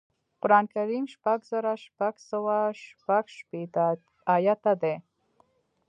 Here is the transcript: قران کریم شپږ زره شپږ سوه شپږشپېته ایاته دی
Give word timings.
قران 0.43 0.65
کریم 0.73 1.05
شپږ 1.13 1.39
زره 1.51 1.73
شپږ 1.85 2.15
سوه 2.29 2.57
شپږشپېته 2.83 3.85
ایاته 4.35 4.73
دی 4.81 4.95